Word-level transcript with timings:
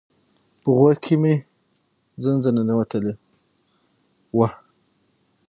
په 0.61 0.69
غوږ 0.77 0.97
کی 1.05 1.15
می 1.21 1.35
زنځه 2.23 2.49
ننوتلی 2.55 3.13
وه 4.37 4.49